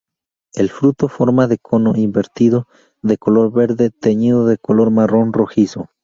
[0.55, 2.67] El fruto forma de cono invertido
[3.03, 5.89] de color verde, teñido de color marrón rojizo.